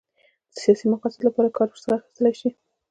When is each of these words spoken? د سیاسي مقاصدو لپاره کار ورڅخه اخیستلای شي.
د 0.51 0.53
سیاسي 0.63 0.85
مقاصدو 0.93 1.27
لپاره 1.27 1.55
کار 1.57 1.67
ورڅخه 1.69 1.93
اخیستلای 1.97 2.33
شي. 2.39 2.49